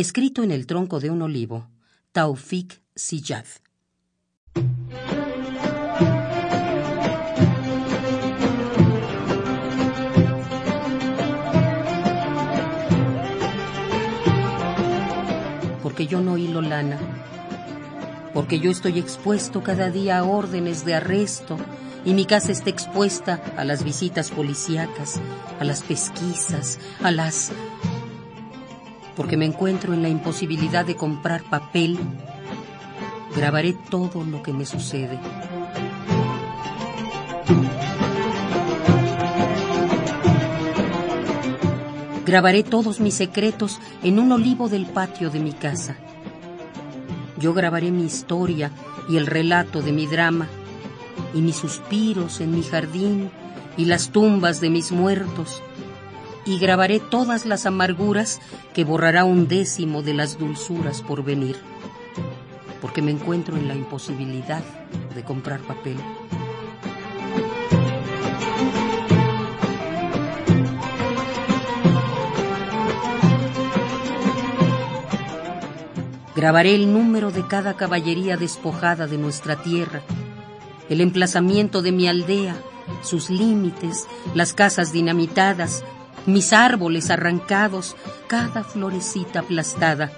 Escrito 0.00 0.42
en 0.42 0.50
el 0.50 0.66
tronco 0.66 0.98
de 0.98 1.10
un 1.10 1.20
olivo, 1.20 1.68
Taufik 2.12 2.80
Siyad. 2.94 3.44
Porque 15.82 16.06
yo 16.06 16.22
no 16.22 16.38
hilo 16.38 16.62
lana, 16.62 16.98
porque 18.32 18.58
yo 18.58 18.70
estoy 18.70 18.98
expuesto 18.98 19.62
cada 19.62 19.90
día 19.90 20.20
a 20.20 20.24
órdenes 20.24 20.86
de 20.86 20.94
arresto 20.94 21.58
y 22.06 22.14
mi 22.14 22.24
casa 22.24 22.52
está 22.52 22.70
expuesta 22.70 23.42
a 23.58 23.66
las 23.66 23.84
visitas 23.84 24.30
policíacas, 24.30 25.20
a 25.60 25.64
las 25.64 25.82
pesquisas, 25.82 26.78
a 27.02 27.10
las... 27.10 27.52
porque 29.16 29.36
me 29.36 29.44
encuentro 29.44 29.92
en 29.94 30.02
la 30.02 30.08
imposibilidad 30.08 30.84
de 30.84 30.96
comprar 30.96 31.42
papel, 31.42 31.98
grabaré 33.36 33.74
todo 33.90 34.24
lo 34.24 34.42
que 34.42 34.52
me 34.52 34.66
sucede. 34.66 35.18
Grabaré 42.26 42.62
todos 42.62 43.00
mis 43.00 43.14
secretos 43.14 43.80
en 44.04 44.20
un 44.20 44.30
olivo 44.30 44.68
del 44.68 44.86
patio 44.86 45.30
de 45.30 45.40
mi 45.40 45.52
casa. 45.52 45.96
Yo 47.38 47.54
grabaré 47.54 47.90
mi 47.90 48.04
historia 48.04 48.70
y 49.08 49.16
el 49.16 49.26
relato 49.26 49.82
de 49.82 49.90
mi 49.90 50.06
drama 50.06 50.46
y 51.34 51.40
mis 51.40 51.56
suspiros 51.56 52.40
en 52.40 52.52
mi 52.52 52.62
jardín 52.62 53.30
y 53.76 53.86
las 53.86 54.10
tumbas 54.10 54.60
de 54.60 54.70
mis 54.70 54.92
muertos, 54.92 55.62
y 56.44 56.58
grabaré 56.58 57.00
todas 57.00 57.46
las 57.46 57.66
amarguras 57.66 58.40
que 58.74 58.84
borrará 58.84 59.24
un 59.24 59.48
décimo 59.48 60.02
de 60.02 60.14
las 60.14 60.38
dulzuras 60.38 61.02
por 61.02 61.24
venir, 61.24 61.56
porque 62.80 63.02
me 63.02 63.10
encuentro 63.10 63.56
en 63.56 63.68
la 63.68 63.74
imposibilidad 63.74 64.62
de 65.14 65.22
comprar 65.22 65.60
papel. 65.60 65.96
Grabaré 76.36 76.74
el 76.74 76.92
número 76.92 77.30
de 77.30 77.46
cada 77.46 77.76
caballería 77.76 78.36
despojada 78.36 79.06
de 79.06 79.18
nuestra 79.18 79.62
tierra 79.62 80.02
el 80.90 81.00
emplazamiento 81.00 81.82
de 81.82 81.92
mi 81.92 82.08
aldea, 82.08 82.56
sus 83.02 83.30
límites, 83.30 84.08
las 84.34 84.52
casas 84.52 84.92
dinamitadas, 84.92 85.84
mis 86.26 86.52
árboles 86.52 87.10
arrancados, 87.10 87.96
cada 88.26 88.64
florecita 88.64 89.40
aplastada, 89.40 90.12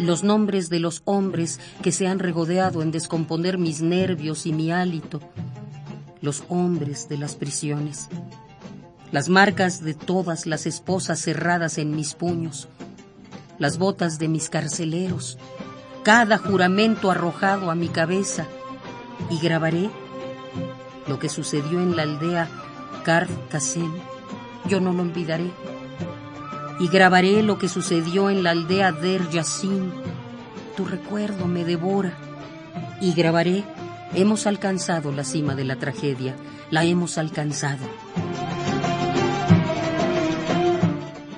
los 0.00 0.22
nombres 0.22 0.68
de 0.68 0.80
los 0.80 1.02
hombres 1.04 1.60
que 1.82 1.92
se 1.92 2.06
han 2.06 2.18
regodeado 2.18 2.82
en 2.82 2.90
descomponer 2.90 3.58
mis 3.58 3.80
nervios 3.80 4.46
y 4.46 4.52
mi 4.52 4.70
hálito, 4.70 5.20
los 6.20 6.44
hombres 6.48 7.08
de 7.08 7.18
las 7.18 7.36
prisiones, 7.36 8.08
las 9.12 9.28
marcas 9.28 9.82
de 9.82 9.94
todas 9.94 10.46
las 10.46 10.66
esposas 10.66 11.20
cerradas 11.20 11.78
en 11.78 11.94
mis 11.94 12.14
puños, 12.14 12.68
las 13.58 13.78
botas 13.78 14.18
de 14.18 14.28
mis 14.28 14.50
carceleros, 14.50 15.38
cada 16.02 16.38
juramento 16.38 17.10
arrojado 17.10 17.70
a 17.70 17.74
mi 17.74 17.88
cabeza, 17.88 18.46
y 19.30 19.38
grabaré 19.40 19.90
lo 21.06 21.18
que 21.18 21.28
sucedió 21.28 21.80
en 21.80 21.96
la 21.96 22.02
aldea 22.02 22.48
Karf. 23.04 23.30
Yo 24.68 24.80
no 24.80 24.92
lo 24.92 25.02
olvidaré. 25.02 25.50
Y 26.78 26.88
grabaré 26.88 27.42
lo 27.42 27.58
que 27.58 27.68
sucedió 27.68 28.30
en 28.30 28.42
la 28.42 28.50
aldea 28.50 28.92
Der 28.92 29.28
Yassin. 29.30 29.92
Tu 30.76 30.84
recuerdo 30.84 31.46
me 31.46 31.64
devora. 31.64 32.12
Y 33.00 33.14
grabaré, 33.14 33.64
hemos 34.14 34.46
alcanzado 34.46 35.10
la 35.12 35.24
cima 35.24 35.54
de 35.54 35.64
la 35.64 35.76
tragedia, 35.76 36.36
la 36.70 36.84
hemos 36.84 37.18
alcanzado. 37.18 37.86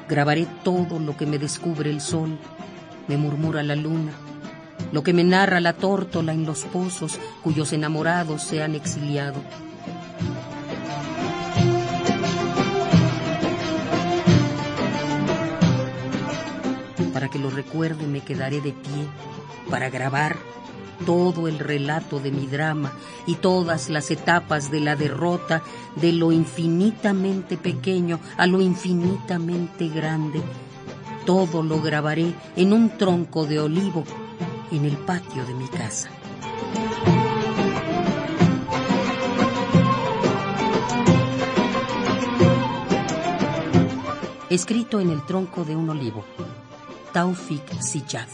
Grabaré 0.08 0.46
todo 0.64 0.98
lo 0.98 1.16
que 1.16 1.26
me 1.26 1.38
descubre 1.38 1.90
el 1.90 2.00
sol, 2.00 2.38
me 3.06 3.16
murmura 3.16 3.62
la 3.62 3.76
luna 3.76 4.12
lo 4.92 5.02
que 5.02 5.12
me 5.12 5.24
narra 5.24 5.60
la 5.60 5.74
tórtola 5.74 6.32
en 6.32 6.44
los 6.44 6.64
pozos 6.64 7.18
cuyos 7.42 7.72
enamorados 7.72 8.42
se 8.42 8.62
han 8.62 8.74
exiliado. 8.74 9.40
Recuerde 17.62 18.06
me 18.06 18.20
quedaré 18.20 18.60
de 18.60 18.72
pie, 18.72 19.06
para 19.68 19.90
grabar 19.90 20.36
todo 21.04 21.46
el 21.46 21.58
relato 21.58 22.18
de 22.20 22.30
mi 22.30 22.46
drama 22.46 22.92
y 23.26 23.34
todas 23.34 23.90
las 23.90 24.10
etapas 24.10 24.70
de 24.70 24.80
la 24.80 24.96
derrota 24.96 25.62
de 25.96 26.12
lo 26.12 26.32
infinitamente 26.32 27.56
pequeño 27.56 28.18
a 28.38 28.46
lo 28.46 28.60
infinitamente 28.60 29.88
grande. 29.88 30.40
Todo 31.26 31.62
lo 31.62 31.80
grabaré 31.82 32.34
en 32.56 32.72
un 32.72 32.96
tronco 32.96 33.46
de 33.46 33.60
olivo 33.60 34.04
en 34.72 34.84
el 34.86 34.96
patio 34.96 35.44
de 35.44 35.54
mi 35.54 35.68
casa. 35.68 36.08
Escrito 44.48 44.98
en 44.98 45.10
el 45.10 45.24
tronco 45.26 45.64
de 45.64 45.76
un 45.76 45.90
olivo. 45.90 46.24
Taufik 47.12 47.66
Sijad. 47.80 48.28